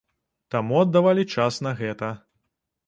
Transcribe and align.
Таму 0.55 0.79
аддавалі 0.85 1.29
час 1.37 1.63
на 1.67 1.77
гэта. 1.85 2.13